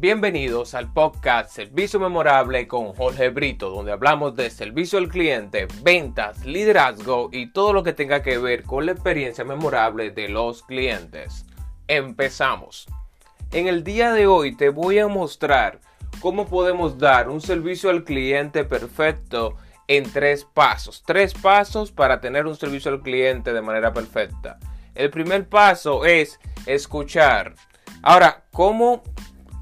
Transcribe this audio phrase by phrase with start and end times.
[0.00, 6.42] Bienvenidos al podcast Servicio Memorable con Jorge Brito, donde hablamos de servicio al cliente, ventas,
[6.46, 11.44] liderazgo y todo lo que tenga que ver con la experiencia memorable de los clientes.
[11.86, 12.88] Empezamos.
[13.52, 15.80] En el día de hoy te voy a mostrar
[16.22, 21.02] cómo podemos dar un servicio al cliente perfecto en tres pasos.
[21.06, 24.58] Tres pasos para tener un servicio al cliente de manera perfecta.
[24.94, 27.54] El primer paso es escuchar.
[28.02, 29.02] Ahora, ¿cómo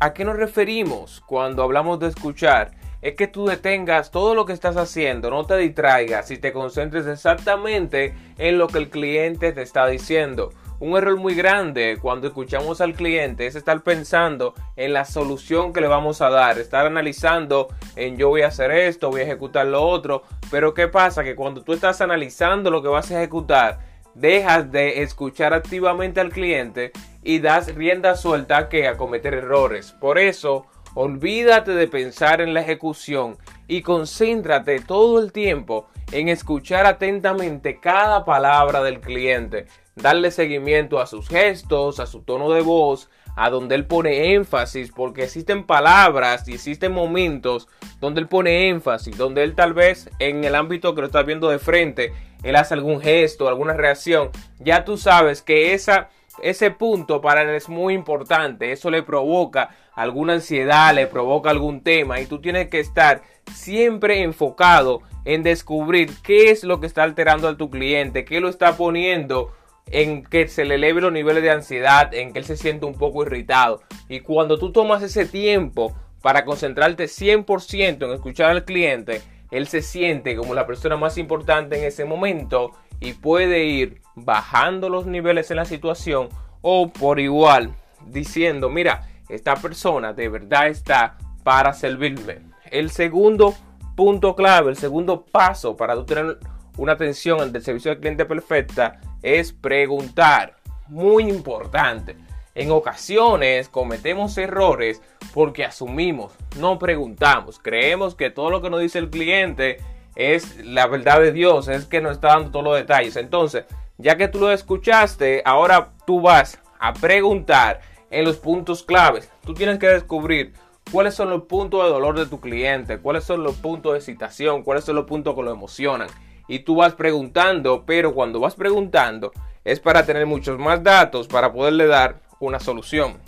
[0.01, 2.71] ¿A qué nos referimos cuando hablamos de escuchar?
[3.03, 7.09] Es que tú detengas todo lo que estás haciendo, no te distraigas y te concentres
[7.09, 10.51] exactamente en lo que el cliente te está diciendo.
[10.79, 15.81] Un error muy grande cuando escuchamos al cliente es estar pensando en la solución que
[15.81, 19.67] le vamos a dar, estar analizando en yo voy a hacer esto, voy a ejecutar
[19.67, 21.25] lo otro, pero ¿qué pasa?
[21.25, 23.81] Que cuando tú estás analizando lo que vas a ejecutar,
[24.15, 29.93] dejas de escuchar activamente al cliente y das rienda suelta que a cometer errores.
[29.93, 36.87] Por eso, olvídate de pensar en la ejecución y concéntrate todo el tiempo en escuchar
[36.87, 43.11] atentamente cada palabra del cliente, darle seguimiento a sus gestos, a su tono de voz,
[43.37, 47.69] a donde él pone énfasis, porque existen palabras y existen momentos
[48.01, 51.49] donde él pone énfasis, donde él tal vez en el ámbito que lo estás viendo
[51.49, 56.09] de frente, él hace algún gesto, alguna reacción, ya tú sabes que esa
[56.43, 58.73] ese punto para él es muy importante.
[58.73, 63.23] Eso le provoca alguna ansiedad, le provoca algún tema y tú tienes que estar
[63.55, 68.49] siempre enfocado en descubrir qué es lo que está alterando a tu cliente, qué lo
[68.49, 69.53] está poniendo
[69.91, 72.95] en que se le eleve los niveles de ansiedad, en que él se siente un
[72.95, 73.83] poco irritado.
[74.09, 79.83] Y cuando tú tomas ese tiempo para concentrarte 100% en escuchar al cliente, él se
[79.83, 85.51] siente como la persona más importante en ese momento y puede ir bajando los niveles
[85.51, 86.29] en la situación
[86.63, 87.75] o por igual
[88.07, 92.39] diciendo, mira, esta persona de verdad está para servirme.
[92.71, 93.55] El segundo
[93.97, 96.39] punto clave, el segundo paso para tú tener
[96.77, 100.57] una atención del servicio al cliente perfecta es preguntar.
[100.87, 102.17] Muy importante.
[102.55, 105.03] En ocasiones cometemos errores
[105.35, 109.79] porque asumimos, no preguntamos, creemos que todo lo que nos dice el cliente
[110.19, 113.15] es la verdad de Dios, es que nos está dando todos los detalles.
[113.17, 113.65] Entonces,
[113.99, 117.81] ya que tú lo escuchaste, ahora tú vas a preguntar
[118.11, 119.31] en los puntos claves.
[119.47, 120.55] Tú tienes que descubrir
[120.91, 124.65] cuáles son los puntos de dolor de tu cliente, cuáles son los puntos de excitación,
[124.65, 126.09] cuáles son los puntos que lo emocionan.
[126.49, 129.31] Y tú vas preguntando, pero cuando vas preguntando
[129.65, 133.19] es para tener muchos más datos para poderle dar una solución.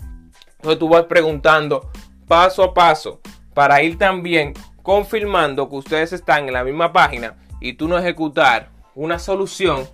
[0.57, 1.89] Entonces tú vas preguntando
[2.27, 3.21] paso a paso
[3.53, 8.69] para ir también confirmando que ustedes están en la misma página y tú no ejecutar
[8.95, 9.87] una solución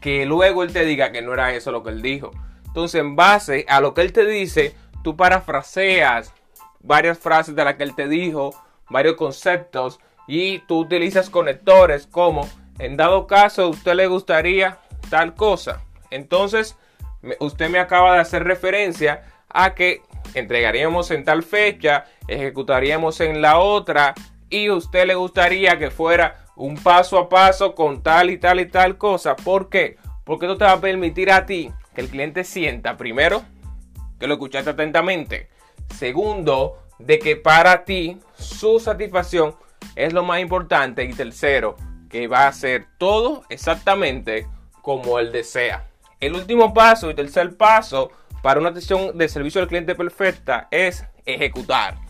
[0.00, 2.32] que luego él te diga que no era eso lo que él dijo.
[2.66, 6.34] Entonces, en base a lo que él te dice, tú parafraseas
[6.80, 8.54] varias frases de las que él te dijo,
[8.90, 12.48] varios conceptos y tú utilizas conectores como
[12.78, 14.78] en dado caso a usted le gustaría
[15.10, 15.82] tal cosa.
[16.10, 16.76] Entonces,
[17.38, 20.02] usted me acaba de hacer referencia a que
[20.34, 24.14] entregaríamos en tal fecha, ejecutaríamos en la otra
[24.52, 28.66] y usted le gustaría que fuera un paso a paso con tal y tal y
[28.66, 29.34] tal cosa.
[29.34, 29.96] ¿Por qué?
[30.24, 33.42] Porque esto te va a permitir a ti que el cliente sienta, primero,
[34.20, 35.48] que lo escuchaste atentamente.
[35.96, 39.54] Segundo, de que para ti su satisfacción
[39.96, 41.02] es lo más importante.
[41.04, 41.76] Y tercero,
[42.10, 44.46] que va a hacer todo exactamente
[44.82, 45.88] como él desea.
[46.20, 48.10] El último paso y tercer paso
[48.42, 52.01] para una atención de servicio al cliente perfecta es ejecutar.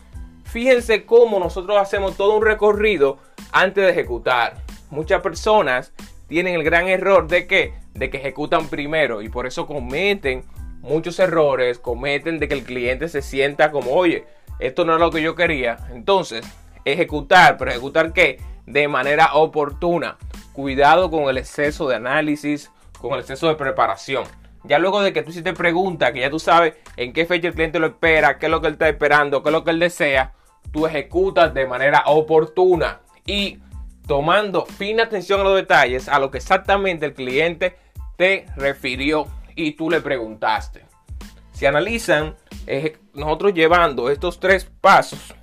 [0.53, 3.17] Fíjense cómo nosotros hacemos todo un recorrido
[3.51, 4.53] antes de ejecutar.
[4.91, 5.93] Muchas personas
[6.27, 10.43] tienen el gran error de que, de que ejecutan primero y por eso cometen
[10.81, 14.25] muchos errores, cometen de que el cliente se sienta como, oye,
[14.59, 15.87] esto no es lo que yo quería.
[15.91, 16.45] Entonces,
[16.85, 18.39] ejecutar, pero ejecutar qué?
[18.67, 20.17] De manera oportuna.
[20.51, 22.69] Cuidado con el exceso de análisis,
[23.01, 24.25] con el exceso de preparación.
[24.65, 27.55] Ya luego de que tú hiciste preguntas, que ya tú sabes en qué fecha el
[27.55, 29.79] cliente lo espera, qué es lo que él está esperando, qué es lo que él
[29.79, 30.31] desea,
[30.71, 33.59] tú ejecutas de manera oportuna y
[34.07, 37.77] tomando fina atención a los detalles, a lo que exactamente el cliente
[38.17, 40.85] te refirió y tú le preguntaste.
[41.51, 42.35] Si analizan,
[43.13, 45.33] nosotros llevando estos tres pasos,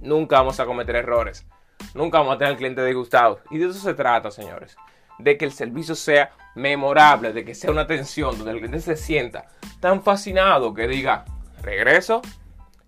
[0.00, 1.46] nunca vamos a cometer errores.
[1.94, 3.40] Nunca vamos a tener al cliente disgustado.
[3.50, 4.76] Y de eso se trata, señores.
[5.18, 8.96] De que el servicio sea memorable, de que sea una atención donde el cliente se
[8.96, 9.48] sienta
[9.80, 11.24] tan fascinado que diga,
[11.62, 12.22] regreso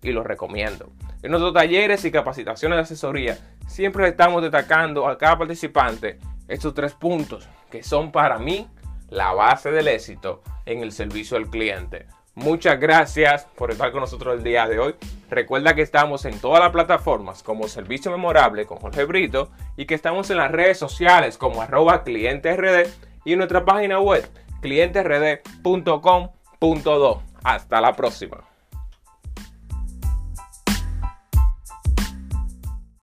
[0.01, 0.91] y lo recomiendo.
[1.23, 6.91] En nuestros talleres y capacitaciones de asesoría siempre estamos destacando a cada participante estos tres
[6.93, 8.67] puntos que son para mí
[9.09, 12.07] la base del éxito en el servicio al cliente.
[12.35, 14.95] Muchas gracias por estar con nosotros el día de hoy.
[15.29, 19.95] Recuerda que estamos en todas las plataformas como Servicio Memorable con Jorge Brito y que
[19.95, 22.89] estamos en las redes sociales como arroba clientesrd
[23.23, 24.29] y en nuestra página web
[24.61, 27.23] clientesrd.com.do.
[27.43, 28.52] Hasta la próxima.